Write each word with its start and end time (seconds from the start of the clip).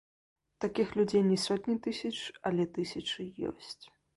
Такіх 0.63 0.87
людзей 0.99 1.23
не 1.27 1.37
сотні 1.43 1.75
тысяч, 1.89 2.13
але 2.51 2.69
тысячы 2.79 3.31
ёсць. 3.53 3.79